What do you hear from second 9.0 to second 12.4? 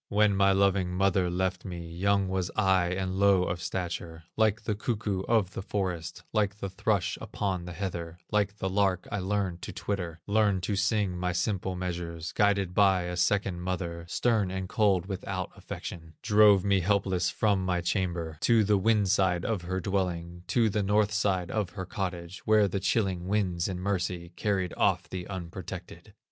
I learned to twitter, Learned to sing my simple measures,